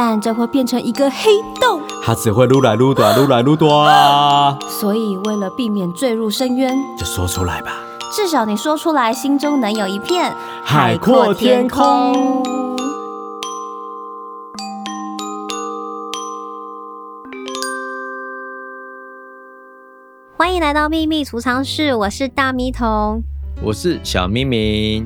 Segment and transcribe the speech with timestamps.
[0.00, 4.56] 但这会变成一个黑洞，它只会撸来撸短，撸来撸短。
[4.68, 7.72] 所以为了避免坠入深渊，就说出来吧。
[8.12, 10.32] 至少你说出来，心中能有一片
[10.62, 12.44] 海阔天空。
[20.36, 23.24] 欢迎来到秘密储藏室，我是大咪童。
[23.60, 25.04] 我是小咪咪，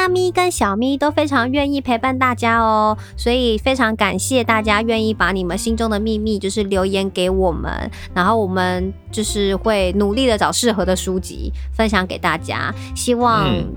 [0.00, 7.70] 大咪跟小咪都非常愿意陪伴大家哦，所以非常感谢大家愿意把你们心中的秘密就是留言给我们，
[8.14, 13.74] 然后我们就是会努力的找适合的书籍分享给大家，希望嗯，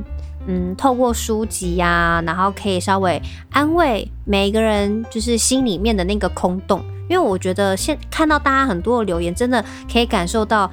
[0.47, 3.21] 嗯透过书籍呀、啊，然后可以稍微
[3.52, 10.71] 安慰每一个人就是心里面的那个空洞，因为我觉得现看到大家很多的留言，真的可以感受到。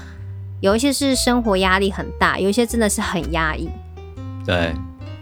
[0.61, 3.69] 有一些是生活压力很大，有一些真的是很压抑。
[4.45, 4.75] 对，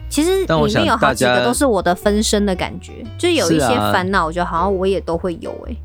[0.08, 5.78] 其实里面有好几个都是我的分身的感觉，就有一些烦恼，我觉得好像我也都会有哎、欸。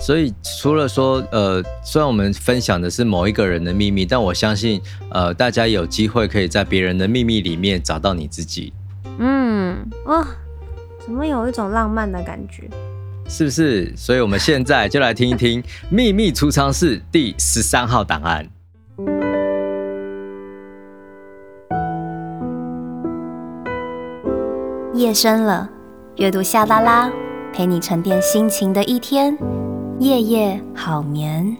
[0.00, 8.72] 所以除了说，呃，虽然我们分享的是某一个人的秘密，但我相信，呃，大家有机会可以在别人的秘密里面找到你自己。
[9.18, 10.26] 嗯，哇，
[11.04, 12.68] 怎么有一种浪漫的感觉？
[13.28, 13.92] 是不是？
[13.94, 18.48] 所以我们现在就来听一听《秘密储藏室》第十三号档案。
[25.00, 25.66] 夜深了，
[26.16, 27.10] 阅读夏拉拉
[27.54, 29.34] 陪你沉淀心情的一天，
[29.98, 31.56] 夜夜好眠。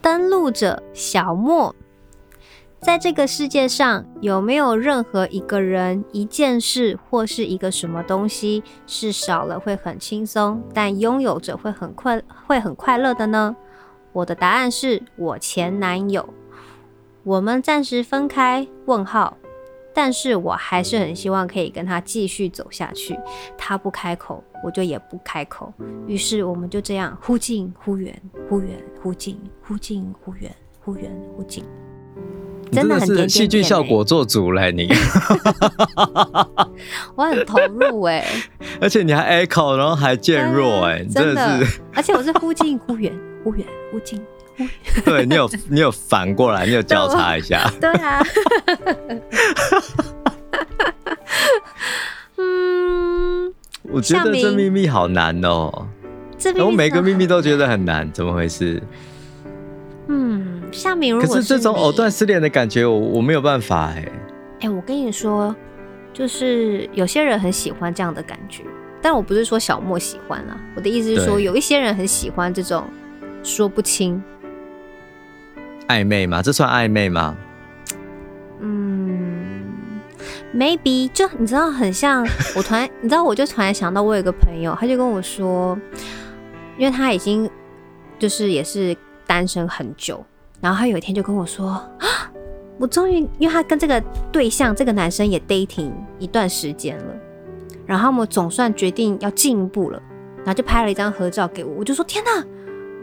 [0.00, 1.74] 登录者小莫。
[2.82, 13.54] 在这个世界上，有没有任何一个人、一件事或是一个什么东西是少了会很轻松，但拥有着会很快会很快乐的呢？
[14.12, 16.28] 我的答案是我前男友。
[17.22, 19.36] 我们暂时分开，问号。
[19.94, 23.16] 但是我还是很希望可以跟他继续走下去。
[23.58, 25.72] 他不开口，我就也不开口。
[26.06, 30.50] 于是我们就这样忽近忽远，忽远忽近，忽近忽远，
[30.80, 31.62] 忽远忽近。
[32.72, 34.88] 真的是戏剧效果做足了，你。
[37.14, 38.42] 我很投入哎、欸，
[38.80, 41.80] 而且你还 echo，然后还渐弱哎、欸，真的是。
[41.94, 43.12] 而且我是忽近忽远，
[43.44, 44.18] 忽远忽近，
[44.56, 44.64] 忽
[45.04, 47.70] 对你有你有反过来， 你有交叉一下。
[47.80, 48.22] 对啊。
[52.38, 53.52] 嗯，
[53.92, 55.88] 我觉得这秘密好难哦、喔。
[56.58, 58.82] 我每个秘密都觉得很难，怎么回事？
[60.08, 64.12] 嗯，夏明，可是这种藕断丝连的感觉我，我我没有办法哎、欸。
[64.60, 65.54] 哎、欸，我跟你说，
[66.12, 68.62] 就是有些人很喜欢这样的感觉，
[69.02, 70.58] 但我不是说小莫喜欢啊。
[70.74, 72.84] 我的意思是说，有一些人很喜欢这种
[73.42, 74.22] 说不清
[75.88, 76.40] 暧昧吗？
[76.40, 77.36] 这算暧昧吗？
[78.60, 79.64] 嗯
[80.54, 85.78] ，maybe 就你知道，很像我突然，你知道，我就突然想到，我有一个朋友，他就跟我说，
[86.78, 87.50] 因为他已经
[88.18, 88.96] 就是也是。
[89.24, 90.22] 单身很久，
[90.62, 92.32] 然后他有一天就跟我说：“啊，
[92.78, 94.00] 我终于，因为他跟这个
[94.30, 97.14] 对象，这个男生也 dating 一段时间了，
[97.84, 100.00] 然后我们总算决定要进一步了，
[100.38, 101.74] 然后就拍了一张合照给我。
[101.78, 102.46] 我就说：天哪！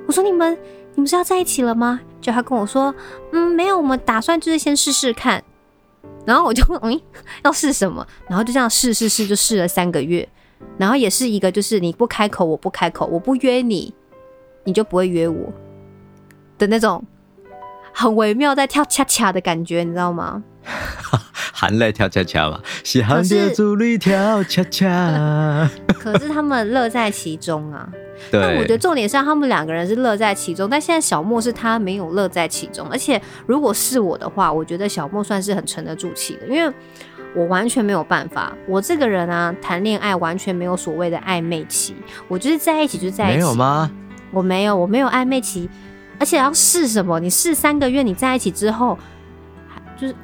[0.07, 0.57] 我说你们，
[0.95, 1.99] 你们是要在一起了吗？
[2.21, 2.95] 就他跟我说：
[3.33, 5.43] 嗯，没有，我们打算就是先试试看。
[6.25, 6.99] 然后我就： 嗯，
[7.43, 8.07] 要试什么？
[8.29, 10.27] 然后就这样试试试，就试了三个月，
[10.77, 13.93] 然后也是一个就是你不开口，我不开口，我不约你，
[14.63, 15.51] 你就不会约我。”
[16.57, 17.03] 的那种
[17.93, 20.43] 很微妙，在跳恰恰的感觉，你知道吗？
[21.53, 25.69] 含泪跳恰恰嘛，是含着珠泪跳恰恰。
[25.99, 27.89] 可是他们乐在其中啊。
[28.31, 28.41] 对。
[28.41, 32.87] 但我觉得重点是他们两个人是乐在其中，但现在小莫是他没有乐在其中。
[32.89, 36.73] 而且如果是我的话，我觉得小莫算是很沉得住气的，因为
[37.35, 38.55] 我完全没有办法。
[38.67, 41.93] 我这个人啊，谈恋爱完全没有所谓的暧昧期，
[42.29, 43.37] 我就是在一起就在一起。
[43.37, 43.91] 没有吗？
[44.31, 45.69] 我没有，我没有暧昧期。
[46.19, 47.19] 而且要试什么？
[47.19, 48.99] 你试三个月，你在一起之后，
[49.97, 50.15] 就是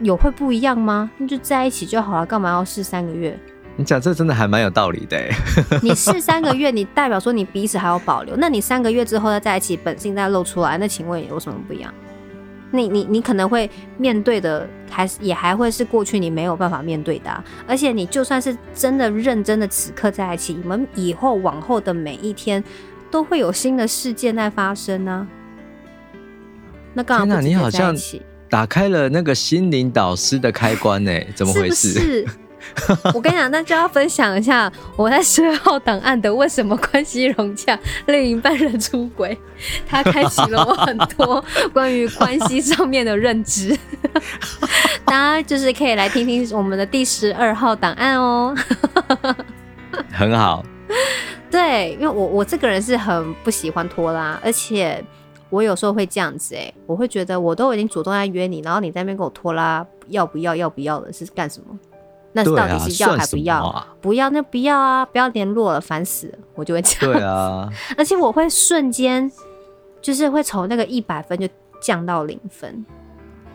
[0.00, 1.10] 有会不一样吗？
[1.16, 3.38] 那就在一起就好了，干嘛要试三个月？
[3.76, 5.16] 你讲这真的还蛮有道理的。
[5.80, 8.36] 你试三个月，你代表说你彼此还有保留。
[8.36, 11.94] 那你三个月之后再在一起，本性再露出来，那请问有什么不一样？
[12.70, 17.42] 你你你可能会面对的，还是也还会是过去你没有办法面对的啊。
[17.66, 22.62] 而且你就算是真的认真的此刻在一起，你们以后往后的每一天
[23.10, 25.26] 都会有新的事件在发生呢。
[26.94, 27.94] 那刚好你好像
[28.48, 31.12] 打开了那个心灵导师的开关呢？
[31.34, 31.92] 怎么回事？
[31.92, 32.26] 是
[33.14, 39.38] 我跟你讲，那就要分享一下我在十二号档案的为什么关系融洽，另一半人出轨，
[39.86, 43.78] 他开启了我很多关于关系上面的认知。
[45.06, 48.54] 大家就是可以来听听我们的第十二号档案哦。
[50.12, 50.64] 很好。
[51.50, 55.02] 对，因为我我这个人是很不喜欢拖拉，而且
[55.50, 61.78] 我有时候会这样子哎，我会觉得我都已经主动在约你，然后你在那边给我拖拉，要不要要不要的是干什么？
[62.32, 63.56] 那到底是要还不要？
[63.64, 65.04] 啊啊、不要那不要啊！
[65.06, 66.38] 不要联络了，烦死了！
[66.54, 67.18] 我就会这样。
[67.18, 69.28] 对啊，而且我会瞬间
[70.02, 71.48] 就是会从那个一百分就
[71.80, 72.84] 降到零分。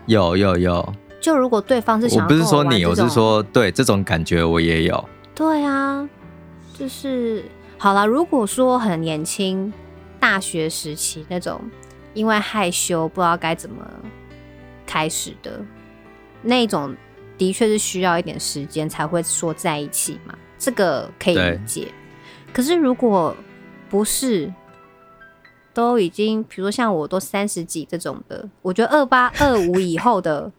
[0.08, 0.94] 有有有。
[1.22, 5.06] 就如果对方是想，我不是说你，我是说对这种感觉我也有。
[5.36, 6.10] 对啊，
[6.78, 7.46] 就是
[7.84, 8.08] 好了。
[8.08, 9.74] 如果说很年轻，
[10.18, 11.60] 大学时期那种，
[12.14, 13.86] 因为害羞不知道该怎么
[14.88, 15.60] 开始的
[16.42, 16.96] 那种。
[17.38, 21.92] 的确是需要一点时间才会说在一起嘛，这个可以理解。
[22.54, 23.36] 可是如果
[23.90, 24.54] 不是，
[25.74, 30.50] 都已经，比如说像我都三十几这种的，我觉得二八 二五以后的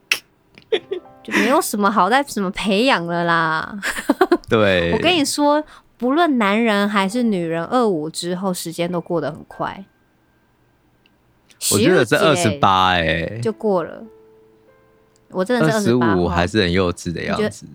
[1.23, 3.79] 就没有什么好在什么培养了啦。
[4.47, 5.63] 对，我跟你说，
[6.05, 9.83] 不论男人还是女人，二五之后时间都过得很快。
[11.71, 14.03] 我觉得是二十八哎，就过了。
[15.29, 17.65] 我真的是二十五，还是很幼稚的样子。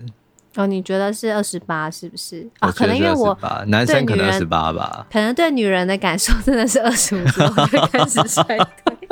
[0.54, 2.48] 哦，你觉得是二十八是不是？
[2.60, 3.36] 啊，可能因为我
[3.66, 9.08] 男生可能二十八吧，可能对女人的感受真的是二十五之后就开始衰退，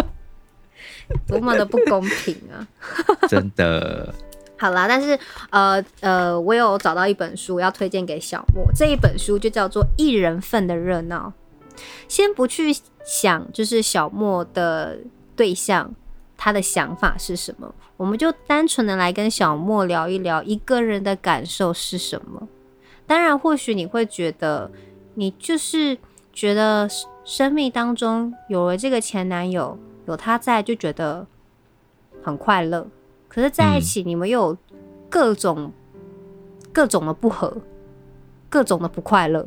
[1.26, 2.62] 多么的不公平啊！
[3.28, 4.14] 真的。
[4.58, 5.18] 好啦，但是
[5.50, 11.32] 呃呃，我有找到一本书要推荐给小莫，这一本书就叫做《一人份的热闹》。
[12.08, 12.74] 先不去
[13.04, 14.98] 想，就是小莫的
[15.36, 15.94] 对象。
[16.40, 17.74] 他的想法是什么？
[17.96, 22.46] 我们就单纯的来跟小莫聊一聊一个人的感受是什么。
[23.08, 24.70] 当然，或许你会觉得，
[25.14, 25.98] 你就是
[26.32, 26.88] 觉得
[27.24, 29.76] 生命当中有了这个前男友，
[30.06, 31.26] 有他在就觉得
[32.22, 32.86] 很快乐。
[33.38, 34.58] 可是在一起，你们又有
[35.08, 35.72] 各种、嗯、
[36.72, 37.56] 各种的不合，
[38.48, 39.46] 各种的不快乐、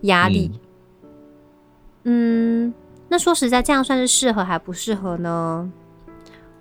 [0.00, 0.50] 压力。
[2.02, 2.74] 嗯，
[3.06, 5.70] 那说实在，这样算是适合还不适合呢？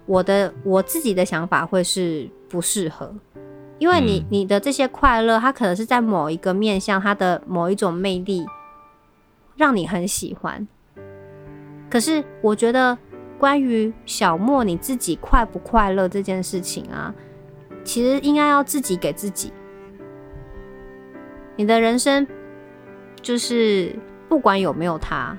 [0.06, 3.12] 我的我自己的想法会是不适合，
[3.80, 8.46] 因为你你的这些快乐，它可能是在某一个面向，它的某一种魅力，
[9.56, 10.68] 让你很喜欢。
[11.90, 12.96] 可是我觉得，
[13.40, 17.16] 关于小莫你自己快不快乐这件事情啊，
[17.86, 19.54] 其实应该要自己给自己。
[21.56, 22.28] 你的人生
[23.22, 23.96] 就是
[24.28, 25.38] 不管有没有他，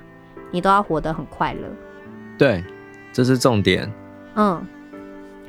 [0.49, 1.69] 你都要活得很快乐。
[2.37, 2.63] 对，
[3.13, 3.91] 这是重点。
[4.35, 4.65] 嗯，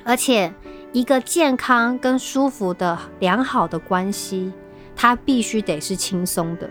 [0.04, 0.52] 而且
[0.92, 4.52] 一个健康跟舒服的良好的关系，
[4.94, 6.68] 它必须得是轻松的。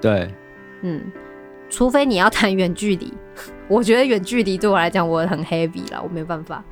[0.00, 0.34] 对，
[0.82, 1.00] 嗯，
[1.68, 3.12] 除非你要谈远距离，
[3.68, 6.62] 我觉得远距离对我来讲我很 heavy 了，我没办法。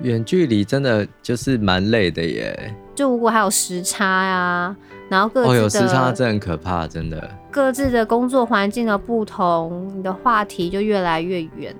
[0.00, 2.74] 远距离真的就是蛮累的耶。
[2.94, 4.76] 就如果还有时差呀、啊，
[5.08, 7.30] 然后各自的、哦、有时差真的很可怕，真的。
[7.50, 11.74] 各自的工作环境的不同，你的话题就越来越远。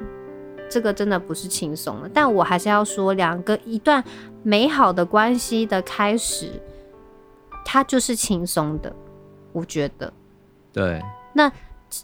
[0.70, 4.02] 这个真的不是轻松的，但我还是要说，两个一段
[4.42, 6.50] 美好的关系的开始，
[7.64, 8.94] 它就是轻松的，
[9.52, 10.10] 我觉得。
[10.72, 11.02] 对。
[11.34, 11.50] 那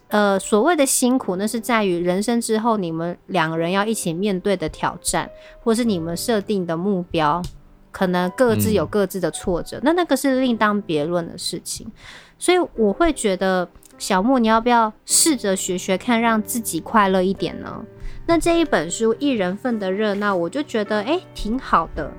[0.08, 5.30] 呃，所谓的辛苦，那是在于人生之后你们两个人要一起面对的挑战，
[5.62, 7.42] 或是你们设定的目标，
[7.90, 11.90] 可能各自有各自的挫折，嗯、那那个是另当别论的事情。
[12.38, 13.68] 所以我会觉得，
[13.98, 17.84] 小莫，你要不要试着学学看，让自己快乐一点呢？
[18.26, 22.10] 那这一本书《一人份的热闹》，我就觉得诶挺好的。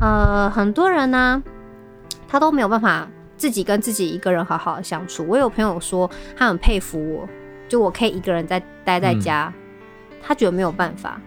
[0.00, 1.42] 呃，很多人呢，
[2.28, 5.26] 他都没有办法自己跟自己一个人好好的相处。
[5.26, 7.28] 我有朋友说，他很佩服我，
[7.68, 11.20] 就我可以一个人在待在家，嗯，他觉得没有办法。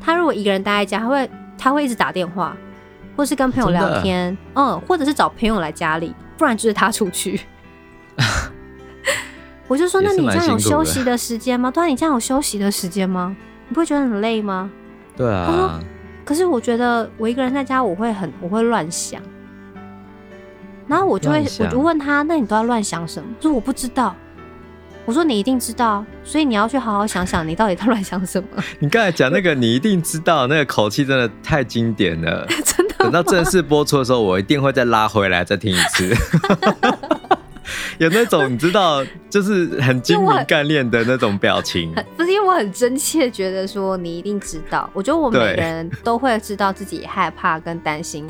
[0.00, 2.56] 他如果一个人待在家，他会他会一直打电话，
[3.16, 7.40] 或是跟朋友聊天，嗯，或者是找朋友来家里，不然就是他出去。
[9.68, 11.70] 我就说，那你这样有休息的时间吗？
[11.70, 13.34] 对啊，你这样有休息的时间吗？
[13.68, 14.70] 你不会觉得很累吗？
[15.16, 15.46] 对啊。
[15.46, 15.80] 他说
[16.26, 19.22] ：“可是我觉得我一个人在家，我会很我会乱想。
[20.92, 23.26] 然后我就会我就问他：那你都要乱想什么？
[23.40, 24.14] 说我不知道。
[25.06, 28.62] 我说你一定知道，所以你要去好好想想，你到底在乱想什么？
[28.78, 32.94] 你刚才讲那个，你一定知道，那个口气真的太经典了， 真的。
[32.98, 36.14] 等到正式播出的时候，我一定会再拉回来再听一次。
[37.98, 41.90] 有那种你知道，就是很精明干练的那种表情。
[42.18, 48.28] 不是因为我很真切觉得说你一定知道，我觉得我们每个人都会知道自己害怕跟担心。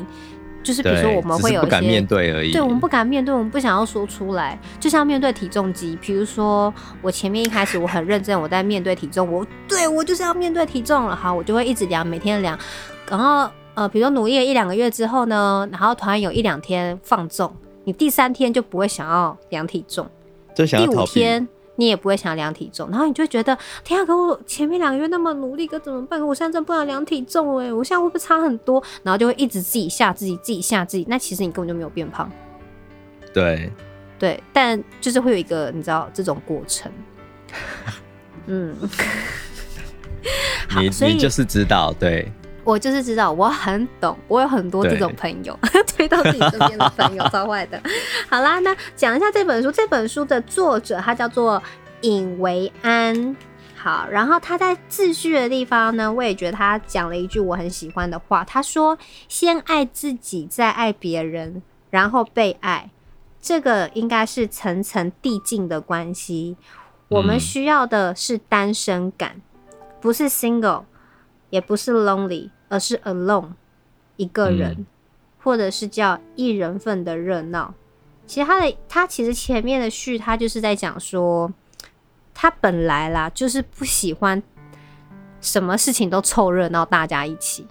[0.63, 5.97] 就是比如说我们会有一些不敢面对而已，对，我们不敢面对，我们不想要说出来，就像面对体重机。
[6.01, 12.57] 比如说我前面一开始我很认真，我在面对体重，我对我就是要面对体重了，好，我就会一直量，每天量。
[13.09, 17.53] 然后呃，比如说努力了一两个月之后呢，然后突然有一两天放纵，
[17.83, 20.07] 你第三天就不会想要量体重，
[20.55, 21.47] 就想要第五天。
[21.75, 26.21] 你也不会想量体重，然后你就会觉得天啊，可我前面两个月那么努力，可怎么办？
[26.21, 28.83] 我现在真不想量体重哎，我现在会不会差很多？
[29.01, 31.05] 然后就会一直自己吓自己，自己吓自己。
[31.09, 32.31] 那其实你根本就没有变胖。
[33.33, 33.71] 对，
[34.19, 36.91] 对，但就是会有一个你知道这种过程。
[38.45, 38.75] 嗯，
[40.77, 42.31] 你你就是知道对。
[42.65, 45.59] 我就是知道，我很懂，我有很多这种朋友，
[46.03, 47.81] 推到自己身边的朋友， 超坏的。
[48.29, 51.61] 好啦，那讲一下这本书，这本书的作者他叫做
[52.01, 53.35] 尹维安。
[53.75, 62.89] 好，然后他在自序的地方呢，我也觉得他讲了一句我很喜欢的话，他说：“先爱自己，再爱别人，然后被爱。”
[63.41, 66.55] 这个应该是层层递进的关系。
[67.09, 69.41] 我们需要的是单身感，
[70.01, 70.83] 不是 single。
[71.49, 73.51] 也不是 lonely，而是 alone，
[74.15, 74.85] 一个人，嗯、
[75.43, 77.73] 或者是叫一人份的热闹。
[78.25, 81.51] 其实他的他其实前面的序，他就是在讲说，
[82.33, 84.41] 他本来啦就是不喜欢
[85.41, 87.67] 什么事情都凑热闹，大家一起，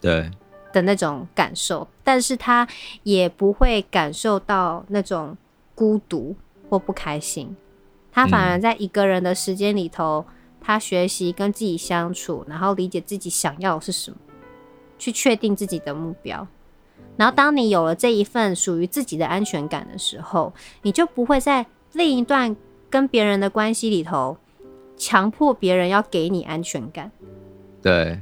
[0.00, 0.30] 对
[0.72, 2.66] 的那种感受，但是他
[3.02, 5.36] 也不会感受到那种
[5.74, 6.36] 孤独
[6.68, 7.56] 或不开心，
[8.12, 10.24] 他反而在一个人的时间里头。
[10.28, 14.18] 嗯他学习跟自己相处，然后理解自己想要的是什么，
[14.98, 16.46] 去确定自己的目标。
[17.20, 22.56] 然后，当你有了这一份属于自己的安全感的时候，你就不会在另一段
[22.88, 24.38] 跟别人的关系里头
[24.96, 27.12] 强迫别人要给你安全感。
[27.82, 28.20] 对，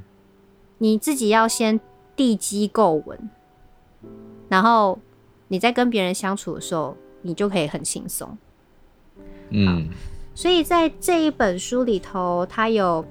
[0.78, 1.78] 你自己要先
[2.16, 3.30] 地基够稳，
[4.48, 4.98] 然后
[5.46, 8.36] 你在跟别人相处的时候，你就可以很轻松。
[9.50, 9.90] 嗯。
[10.34, 13.04] 所以在这一本书里头，它有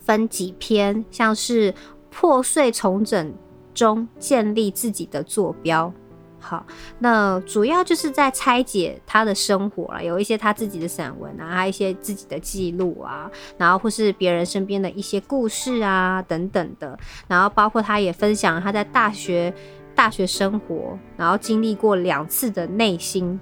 [0.00, 1.72] 分几篇，像是
[2.10, 3.32] 破碎重整
[3.76, 5.92] 中建立自己的坐标。
[6.38, 6.64] 好，
[7.00, 13.28] 那主要就是在拆解他的生活了，有一些他自己的散文啊，还有一些自己的记录啊，
[13.58, 19.52] 然后或是别人身边的一些故事啊等等的，然后包括他也分享他在大学
[19.94, 23.40] 大学生活，然后经历过两次的内心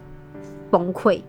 [0.71, 1.21] 崩溃。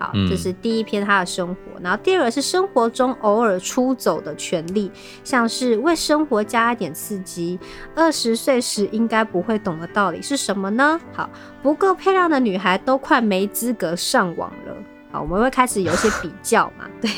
[0.00, 4.90] 好，这是第一篇他的生活，嗯、然后第二个是生活中偶尔出走的权利，
[5.22, 7.60] 像是为生活加一点刺激。
[7.94, 10.98] 二十岁时应该不会懂的道理是什么呢？
[11.12, 11.28] 好，
[11.62, 14.74] 不够漂亮的女孩都快没资格上网了。
[15.12, 16.86] 好，我们会开始有一些比较嘛？
[17.02, 17.10] 对，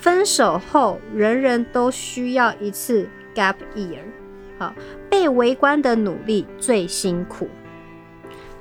[0.00, 3.98] 分手后人人都需要一次 gap year。
[4.58, 4.72] 好，
[5.10, 7.46] 被围观的努力最辛苦。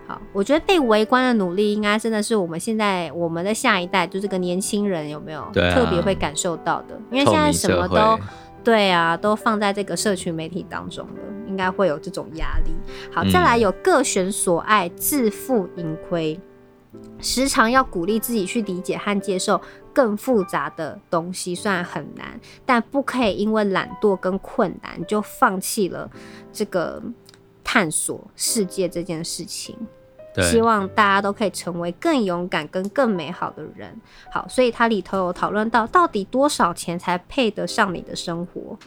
[0.07, 6.95] 好，我觉得被围观的努力，应该真的是我们现在我们的下一代，就这个年轻人有没有特别会感受到的？
[7.11, 8.19] 因为现在什么都
[8.63, 12.71] 对啊，都放在这个社群媒体当中了，应该会有这种压力。
[13.11, 16.39] 好，再来有各选所爱，自负盈亏，
[17.19, 19.59] 时常要鼓励自己去理解和接受
[19.91, 26.07] 更复杂的东西，虽然很难，但不可以因为懒惰跟困难就放弃了
[26.53, 27.01] 这个。
[27.67, 29.75] 探索世界这件事情，
[30.43, 33.89] 希望大家都可以成为更勇敢、跟更美好的人。
[34.31, 38.77] 好，所以它里头有讨论到，到底多少钱才配得上你的生活？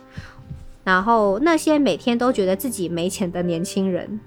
[0.84, 4.20] 然后那些每天都觉得自己没钱的年轻人，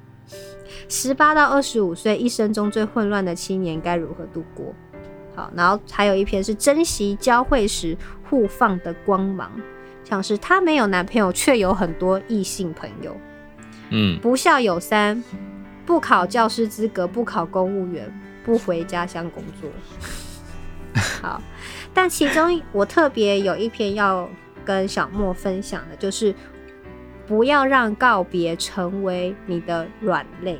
[0.87, 4.73] 十八到二十五岁一生中最混乱的七年该如何度过？
[5.35, 7.97] 好，然后还有一篇是珍惜交汇时
[8.29, 9.49] 互放的光芒，
[10.03, 13.15] 像是她没有男朋友，却有很多异性朋友。
[13.89, 15.23] 嗯，不孝有三，
[15.85, 18.11] 不考教师资格，不考公务员，
[18.43, 19.69] 不回家乡工作。
[21.21, 21.41] 好，
[21.93, 24.29] 但其中我特别有一篇要
[24.65, 26.33] 跟小莫分享的，就是
[27.25, 30.59] 不要让告别成为你的软肋。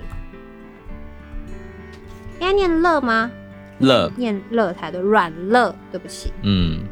[2.40, 3.30] 应该念乐吗？
[3.80, 6.32] 乐，念乐才对，软乐，对不起。
[6.44, 6.84] 嗯，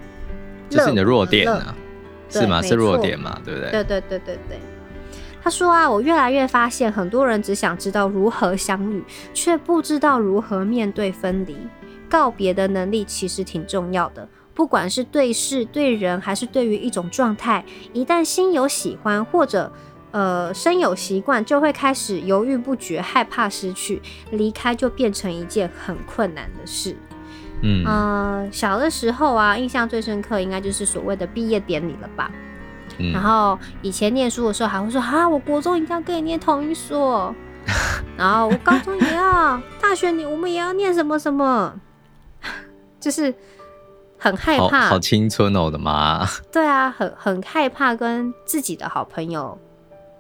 [0.69, 1.75] 这是你的弱点啊，
[2.29, 2.61] 是吗？
[2.61, 3.71] 是弱点嘛，对不对？
[3.71, 4.59] 对对对对对。
[5.41, 9.03] 他说啊，我越来越发现，很多人只想知道如何相遇，
[9.33, 11.55] 却不知道如何面对分离。
[12.09, 14.27] 告别的能力其实挺重要的。
[14.53, 19.71] 不管是对事、对人，还是对于一种状态，一旦心有喜欢或者
[20.11, 26.95] 呃身有习惯，就会开始犹豫不决，害怕失去，离开就变成一件很困难的事。
[27.61, 32.31] 嗯、呃，小的时候啊，印象最深刻应该就是所谓的毕业典礼了吧。
[32.99, 37.33] 嗯、然后以前念书的时候还会说啊，我国中一定要跟你念同一所，
[38.15, 41.73] 然后我高中也要，大学你我们也要念什么什么，
[42.99, 43.33] 就是。
[44.21, 46.27] 很害怕，好，好青春哦，我的妈！
[46.51, 49.57] 对啊，很很害怕跟自己的好朋友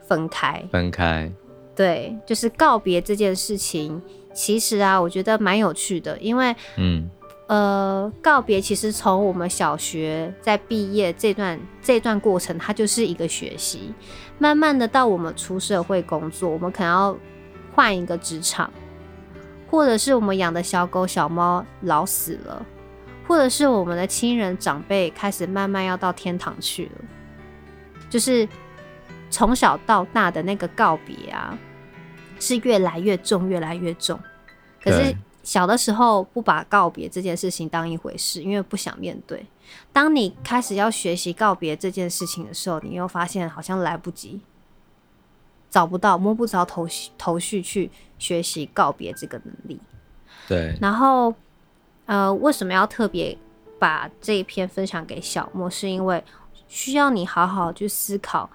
[0.07, 0.63] 分开。
[0.71, 1.29] 分开，
[1.75, 4.01] 对，就是告别这件事情。
[4.33, 7.09] 其实啊，我觉得蛮有趣的，因为，嗯，
[7.49, 13.91] 呃，告别其实从我们小学在毕业这段这段过程，它就是一个学习。
[14.37, 17.17] 慢慢的到我们出社会工作，我们可能要
[17.73, 18.71] 换一个职场，
[19.67, 22.63] 或者是我们养的小狗小猫老死了。
[23.27, 27.05] 或者是我们的亲人长辈开始慢慢要到天堂去了，
[28.09, 28.47] 就是
[29.29, 31.57] 从小到大的那个告别啊，
[32.39, 34.19] 是越来越重，越来越重。
[34.83, 35.15] 可是
[35.49, 39.43] 小的时候不把告别这件事情当一回事，因为不想面对。
[39.91, 44.41] 当你开始要学习告别这件事情的时候，你又发现好像来不及，
[45.71, 47.89] 找不到摸不着头绪头绪去
[48.19, 49.79] 学习告别这个能力。
[50.47, 51.33] 对，然后。
[52.05, 53.37] 呃，为什么要特别
[53.77, 55.69] 把这一篇分享给小莫？
[55.69, 56.23] 是因为
[56.67, 58.49] 需要你好好去思考，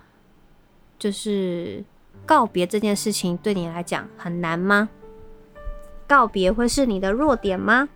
[0.99, 1.85] 就是
[2.27, 4.89] 告别这件事情对你来讲很难吗？
[6.07, 7.89] 告别会是你的弱点吗？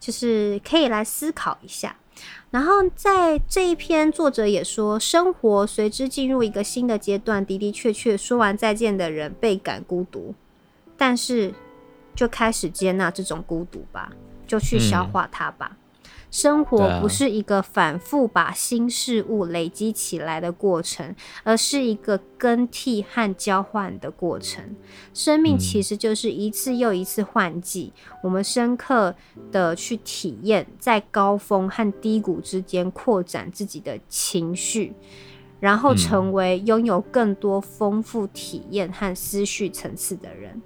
[0.00, 1.96] 就是可以来思考一下。
[2.50, 10.34] 然后在这一篇，作者也说，生活随之进入一个新的阶段，的的确确，说完再见的人倍感孤独，
[10.96, 11.54] 但是
[12.14, 14.12] 就开始接纳这种孤独吧。
[14.44, 15.70] 就去消化它吧。
[15.72, 15.76] 嗯、
[16.32, 24.74] 生活不是一个反复把新事物累积起来的过程，而是一个更替和交换的过程。
[25.12, 29.14] 生命其实就是一次又一次换季，嗯、我们深刻
[29.52, 34.94] 的去体验，在高峰和低谷之间扩展自己的情绪，
[35.60, 40.62] 然后成为拥有更多丰富体验和思绪层次的人。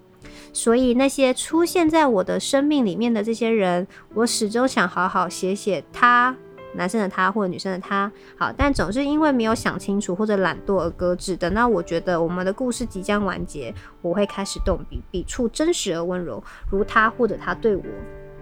[0.56, 6.34] 所以那些出现在我的生命里面的这些人，我始终想好好写写他，
[6.76, 11.36] 男生的他或者女生的他，好，但总是因为没有想清楚或者懒惰而搁置。
[11.36, 17.82] 等到我觉得我们的故事即将完结，我会开始动笔，笔触真实而温柔，如他或者他对我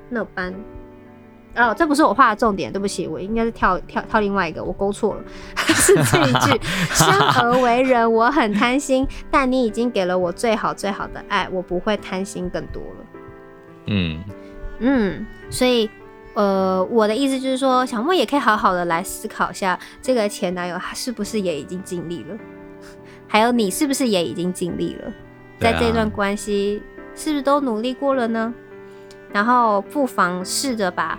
[0.09, 0.55] 那般。
[1.57, 5.23] 哦，这不是我画的重点，对不起，我应该是跳跳跳另外一个，我勾错了，
[5.57, 6.61] 是这一句。
[6.93, 7.09] 生
[7.41, 13.07] 而为人，我很贪心，但你已经给了我最好最好的爱，我不会贪心更多了。
[13.87, 14.25] 嗯
[14.81, 15.89] 嗯，所以
[16.35, 22.37] 呃，我的意思就是说，小莫也可以好好的来思考一下，这个前男友他是不是也已经尽力了，
[23.29, 25.13] 还有你是不是也已经尽力了，
[25.61, 26.83] 在这段关系
[27.15, 28.53] 是不是都努力过了呢？
[29.33, 31.17] 然后不妨试着把。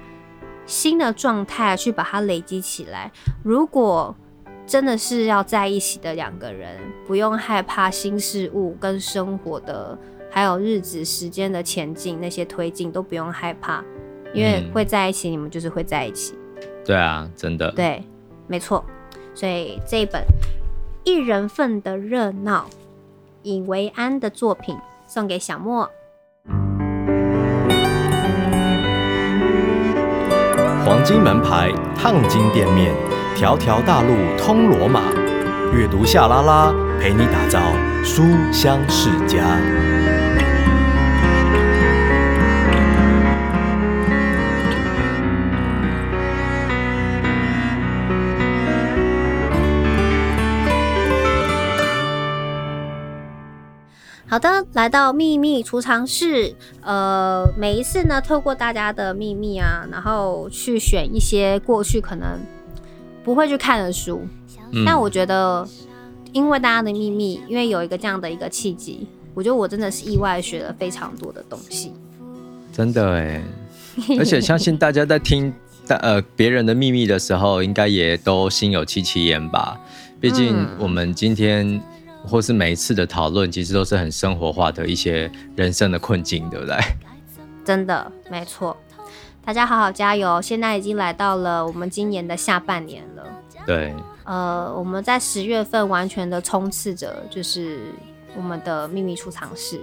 [0.66, 3.12] 新的状态去把它累积起来。
[3.44, 4.16] 如果
[4.66, 9.98] 真的是要在一起的两个人，不用害怕新事物跟生活的，
[10.32, 13.84] 还有日子时间的前进，那些推进都不用害怕，
[14.34, 16.34] 因为会在一起，你们就是会在一起。
[16.56, 17.72] 嗯、对啊，真的。
[17.74, 18.04] 对，
[18.48, 18.84] 没错。
[19.36, 20.24] 所以这一本
[21.04, 22.68] 一人份的热闹，
[23.44, 24.76] 尹维安的作品
[25.06, 25.88] 送给小莫。
[31.06, 32.92] 金门牌，烫金店面，
[33.36, 34.08] 条条大路
[34.40, 35.02] 通罗马。
[35.72, 37.60] 阅读夏拉拉，陪你打造
[38.04, 40.25] 书香世家。
[54.36, 56.54] 好的，来到秘密储藏室。
[56.82, 62.38] 呃，每一次呢，透过大家的秘密啊，然后去选一些过去可能
[63.24, 64.28] 不会去看的书。
[64.74, 65.66] 嗯、但我觉得，
[66.34, 71.94] 因为大家的秘密，因为有一个这样的一个契机，我觉得我真的是意外学了非常多的东西。
[72.74, 73.42] 真的哎，
[74.20, 75.54] 而且相信大家在听
[75.88, 79.80] 大呃别人的秘密的时候，应该也都心有戚戚焉吧。
[80.20, 81.82] 毕竟我们今天。
[82.26, 86.78] 嗯或是每一次的讨论，其实都是很生活化的一些人生的困境，对不对？
[87.64, 88.76] 真的，没错。
[89.44, 90.42] 大家好好加油！
[90.42, 93.24] 现在已经来到了我们今年的下半年了。
[93.66, 93.94] 对。
[94.24, 97.94] 呃，我们在十月份完全的冲刺着，就是
[98.36, 99.80] 我们的秘密储藏室。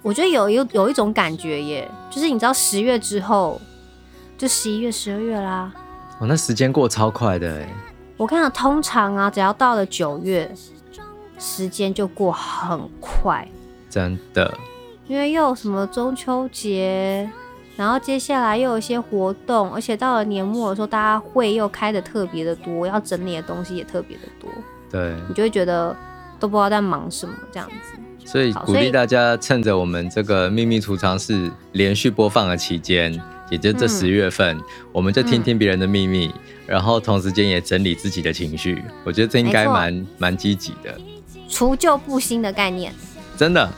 [0.00, 3.60] 我觉得有有有一种感觉耶，就是你知道十月之后，
[4.38, 5.70] 就十一月、十二月啦。
[6.18, 7.68] 哦，那时间过超快的哎。
[8.16, 10.50] 我看到通常啊，只要到了九月，
[11.38, 13.46] 时间就过很快。
[13.88, 14.52] 真的。
[15.08, 17.28] 因为又有什么中秋节，
[17.76, 24.50] 然后接下来又有一些活动，而且到了年末的时候，大家会又开的特别的多，要整理的东西也特别的多。
[24.90, 25.14] 对。
[25.28, 25.94] 你就会觉得
[26.38, 27.98] 都不知道在忙什么这样子。
[28.24, 38.80] 所以鼓励大家趁着我们这个秘密储藏室连续播放的期间，也就这十月份，嗯、我们就听听别人的秘密，嗯、然后同时间也整理自己的情绪。
[39.04, 40.96] 我觉得这应该蛮蛮积极的，
[41.52, 42.92] 除旧布新的概念。
[43.36, 43.70] 真的。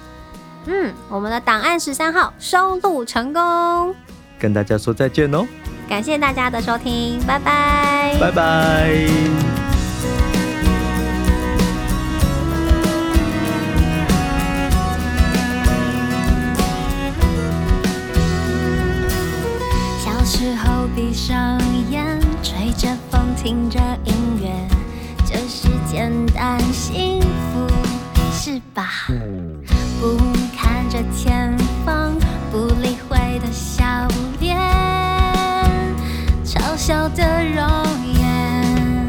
[0.66, 3.94] 嗯，我们的档案十三号收录成功，
[4.38, 5.46] 跟大家说再见哦！
[5.87, 9.63] 感谢大家的收听，拜拜，拜拜。
[37.52, 37.64] 容
[38.14, 39.07] 颜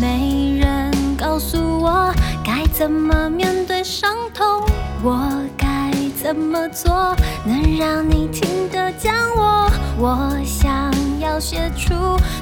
[0.00, 2.12] 没人告诉我
[2.44, 4.64] 该怎么面对伤痛
[5.02, 5.90] 我该
[6.22, 11.94] 怎么做能让你听得见我我想要写出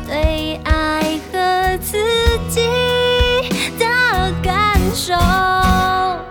[0.06, 1.98] 对爱和自
[2.48, 2.60] 己
[3.78, 3.84] 的
[4.42, 6.27] 感受。